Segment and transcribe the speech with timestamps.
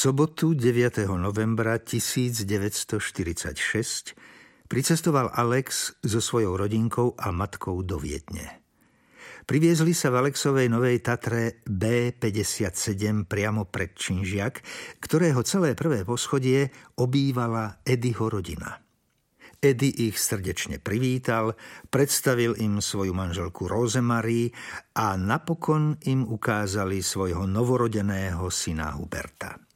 [0.00, 1.04] sobotu 9.
[1.20, 4.16] novembra 1946
[4.64, 8.64] pricestoval Alex so svojou rodinkou a matkou do Viedne.
[9.44, 14.64] Priviezli sa v Alexovej Novej Tatre B57 priamo pred Činžiak,
[15.04, 18.80] ktorého celé prvé poschodie obývala Edyho rodina.
[19.60, 21.52] Edy ich srdečne privítal,
[21.92, 24.48] predstavil im svoju manželku Rosemary
[24.96, 29.69] a napokon im ukázali svojho novorodeného syna Huberta.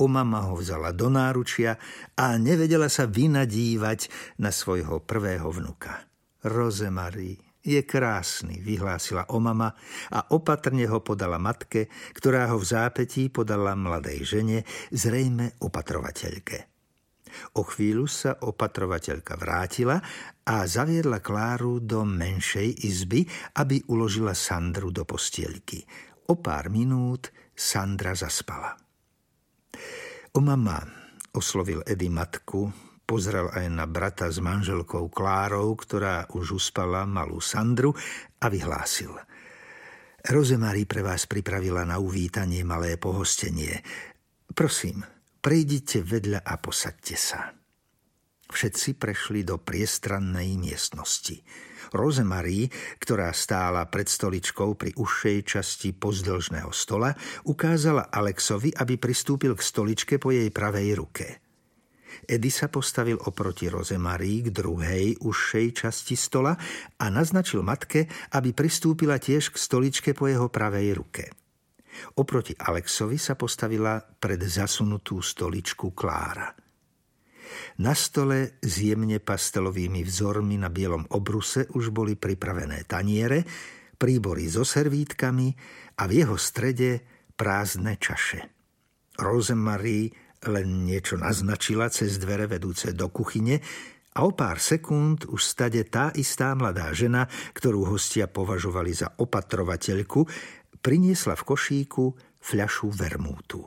[0.00, 1.76] Omama ho vzala do náručia
[2.16, 4.08] a nevedela sa vynadívať
[4.40, 6.08] na svojho prvého vnuka.
[6.42, 9.70] Rozemary je krásny, vyhlásila Omama
[10.10, 14.58] a opatrne ho podala matke, ktorá ho v zápetí podala mladej žene,
[14.90, 16.72] zrejme opatrovateľke.
[17.56, 19.96] O chvíľu sa opatrovateľka vrátila
[20.44, 23.24] a zaviedla Kláru do menšej izby,
[23.56, 25.80] aby uložila Sandru do postielky.
[26.28, 28.76] O pár minút Sandra zaspala.
[30.32, 30.80] O mama,
[31.36, 32.72] oslovil Edy matku,
[33.04, 37.92] pozrel aj na brata s manželkou Klárou, ktorá už uspala malú Sandru
[38.40, 39.12] a vyhlásil.
[40.22, 43.82] Rozemarí pre vás pripravila na uvítanie malé pohostenie.
[44.54, 45.02] Prosím,
[45.42, 47.61] prejdite vedľa a posaďte sa.
[48.52, 51.40] Všetci prešli do priestrannej miestnosti.
[51.96, 52.68] Rozemarí,
[53.00, 57.16] ktorá stála pred stoličkou pri užšej časti pozdĺžného stola,
[57.48, 61.26] ukázala Alexovi, aby pristúpil k stoličke po jej pravej ruke.
[62.28, 66.52] Edy sa postavil oproti Rozemarí k druhej užšej časti stola
[67.00, 68.04] a naznačil matke,
[68.36, 71.24] aby pristúpila tiež k stoličke po jeho pravej ruke.
[72.20, 76.61] Oproti Alexovi sa postavila pred zasunutú stoličku Klára.
[77.80, 83.44] Na stole s jemne pastelovými vzormi na bielom obruse už boli pripravené taniere,
[83.96, 85.48] príbory so servítkami
[85.98, 87.02] a v jeho strede
[87.36, 88.40] prázdne čaše.
[89.18, 90.10] Rosemary
[90.50, 93.62] len niečo naznačila cez dvere vedúce do kuchyne
[94.12, 100.26] a o pár sekúnd už stade tá istá mladá žena, ktorú hostia považovali za opatrovateľku,
[100.82, 102.04] priniesla v košíku
[102.42, 103.64] fľašu vermútu.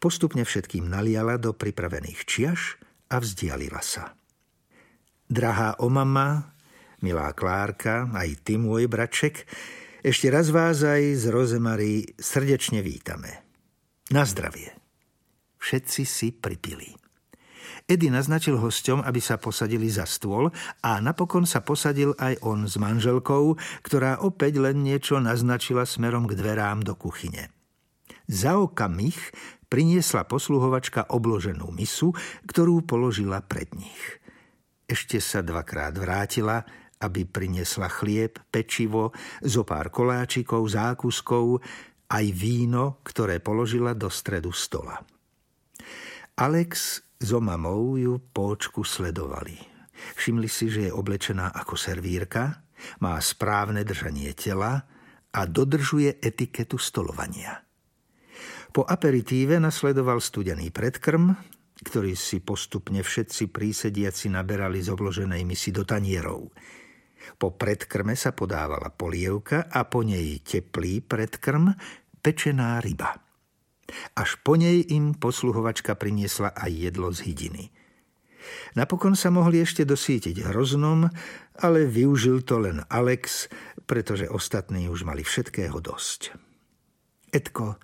[0.00, 4.14] Postupne všetkým naliala do pripravených čiaš a vzdialila sa.
[5.26, 6.54] Drahá omama,
[7.02, 9.46] milá Klárka, aj ty, môj braček,
[10.00, 13.44] ešte raz vás aj z Rozemary srdečne vítame.
[14.08, 14.72] Na zdravie.
[15.60, 16.96] Všetci si pripili.
[17.84, 20.48] Edy naznačil hosťom, aby sa posadili za stôl
[20.80, 26.38] a napokon sa posadil aj on s manželkou, ktorá opäť len niečo naznačila smerom k
[26.38, 27.52] dverám do kuchyne.
[28.30, 29.18] Za okamih
[29.70, 32.10] priniesla posluhovačka obloženú misu,
[32.44, 34.02] ktorú položila pred nich.
[34.90, 36.66] Ešte sa dvakrát vrátila,
[36.98, 41.62] aby priniesla chlieb, pečivo, zo pár koláčikov, zákuskov,
[42.10, 44.98] aj víno, ktoré položila do stredu stola.
[46.34, 49.54] Alex so mamou ju počku sledovali.
[50.18, 52.66] Všimli si, že je oblečená ako servírka,
[53.04, 54.82] má správne držanie tela
[55.30, 57.62] a dodržuje etiketu stolovania–
[58.70, 61.34] po aperitíve nasledoval studený predkrm,
[61.80, 66.52] ktorý si postupne všetci prísediaci naberali z obloženej misy do tanierov.
[67.40, 71.72] Po predkrme sa podávala polievka a po nej teplý predkrm,
[72.20, 73.16] pečená ryba.
[74.14, 77.64] Až po nej im posluhovačka priniesla aj jedlo z hydiny.
[78.76, 81.10] Napokon sa mohli ešte dosítiť hroznom,
[81.60, 83.52] ale využil to len Alex,
[83.84, 86.32] pretože ostatní už mali všetkého dosť.
[87.30, 87.76] Edko,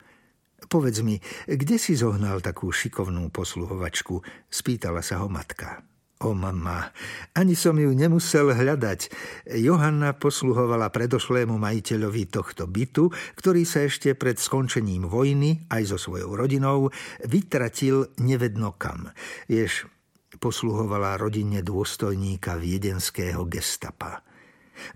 [0.66, 4.18] Povedz mi, kde si zohnal takú šikovnú posluhovačku?
[4.50, 5.86] Spýtala sa ho matka.
[6.24, 6.96] O mama,
[7.36, 9.12] ani som ju nemusel hľadať.
[9.60, 16.32] Johanna posluhovala predošlému majiteľovi tohto bytu, ktorý sa ešte pred skončením vojny aj so svojou
[16.32, 16.88] rodinou
[17.20, 19.12] vytratil nevedno kam.
[19.44, 19.92] Vieš,
[20.40, 24.24] posluhovala rodine dôstojníka viedenského gestapa.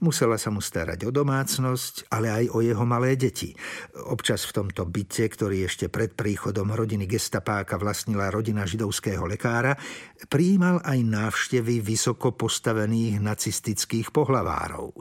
[0.00, 3.52] Musela sa mu starať o domácnosť, ale aj o jeho malé deti.
[4.08, 9.76] Občas v tomto byte, ktorý ešte pred príchodom rodiny gestapáka vlastnila rodina židovského lekára,
[10.28, 14.94] prijímal aj návštevy vysoko postavených nacistických pohlavárov.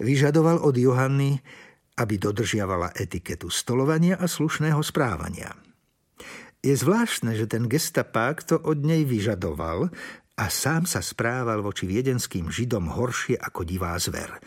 [0.00, 1.36] Vyžadoval od Johanny,
[2.00, 5.52] aby dodržiavala etiketu stolovania a slušného správania.
[6.60, 9.88] Je zvláštne, že ten gestapák to od nej vyžadoval,
[10.40, 14.40] a sám sa správal voči viedenským židom horšie ako divá zver.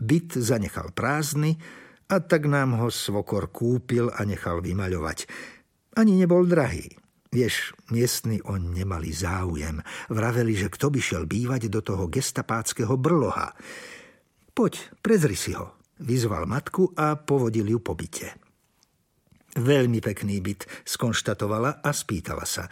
[0.00, 1.60] Byt zanechal prázdny
[2.08, 5.28] a tak nám ho svokor kúpil a nechal vymaľovať.
[6.00, 6.88] Ani nebol drahý.
[7.30, 9.84] Vieš, miestni on nemali záujem.
[10.08, 13.54] Vraveli, že kto by šiel bývať do toho gestapáckého brloha.
[14.50, 18.34] Poď, prezri si ho, vyzval matku a povodil ju po byte.
[19.54, 22.66] Veľmi pekný byt, skonštatovala a spýtala sa.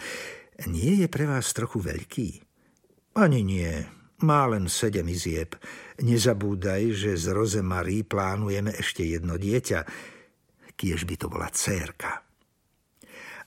[0.66, 2.28] Nie je pre vás trochu veľký?
[3.14, 3.70] Ani nie,
[4.26, 5.54] má len sedem izieb.
[6.02, 9.86] Nezabúdaj, že z Rozemarí plánujeme ešte jedno dieťa.
[10.74, 12.26] Kiež by to bola cérka.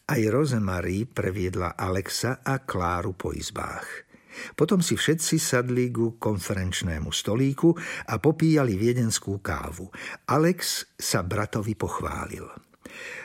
[0.07, 4.07] Aj Rozemarí previedla Alexa a Kláru po izbách.
[4.55, 7.75] Potom si všetci sadli ku konferenčnému stolíku
[8.07, 9.91] a popíjali viedenskú kávu.
[10.31, 12.70] Alex sa bratovi pochválil.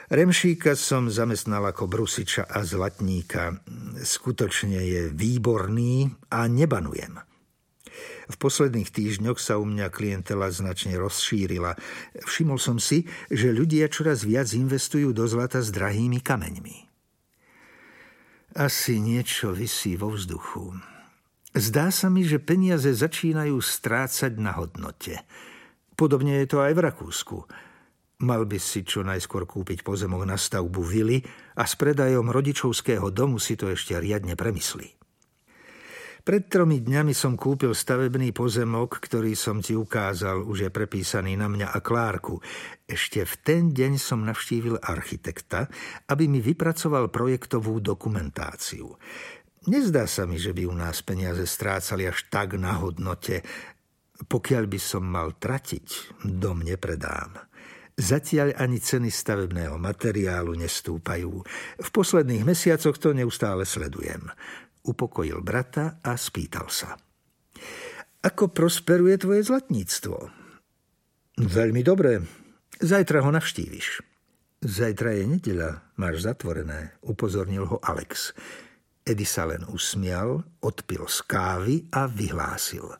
[0.06, 3.58] Remšíka som zamestnal ako brusiča a zlatníka.
[3.98, 7.18] Skutočne je výborný a nebanujem.
[8.26, 11.74] V posledných týždňoch sa u mňa klientela značne rozšírila.
[12.22, 16.76] Všimol som si, že ľudia čoraz viac investujú do zlata s drahými kameňmi.
[18.54, 20.74] Asi niečo vysí vo vzduchu.
[21.50, 25.18] Zdá sa mi, že peniaze začínajú strácať na hodnote.
[25.96, 27.38] Podobne je to aj v Rakúsku.
[28.16, 31.20] Mal by si čo najskôr kúpiť pozemok na stavbu vily
[31.60, 34.96] a s predajom rodičovského domu si to ešte riadne premyslí.
[36.26, 41.46] Pred tromi dňami som kúpil stavebný pozemok, ktorý som ti ukázal, už je prepísaný na
[41.46, 42.42] mňa a Klárku.
[42.82, 45.70] Ešte v ten deň som navštívil architekta,
[46.10, 48.90] aby mi vypracoval projektovú dokumentáciu.
[49.70, 53.46] Nezdá sa mi, že by u nás peniaze strácali až tak na hodnote.
[54.26, 57.38] Pokiaľ by som mal tratiť, dom nepredám.
[57.96, 61.32] Zatiaľ ani ceny stavebného materiálu nestúpajú.
[61.80, 64.28] V posledných mesiacoch to neustále sledujem.
[64.84, 67.00] Upokojil brata a spýtal sa.
[68.20, 70.16] Ako prosperuje tvoje zlatníctvo?
[71.40, 72.20] Veľmi dobre.
[72.76, 74.04] Zajtra ho navštíviš.
[74.60, 78.36] Zajtra je nedeľa, máš zatvorené, upozornil ho Alex.
[79.08, 82.92] Edy sa len usmial, odpil z kávy a vyhlásil.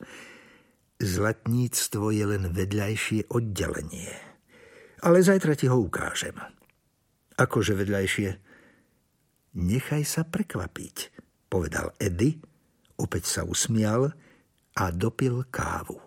[1.04, 4.25] Zlatníctvo je len vedľajšie oddelenie
[5.06, 6.34] ale zajtra ti ho ukážem.
[7.38, 8.30] Akože vedľajšie?
[9.54, 11.14] Nechaj sa prekvapiť,
[11.46, 12.42] povedal Eddie,
[12.98, 14.10] opäť sa usmial
[14.74, 16.05] a dopil kávu.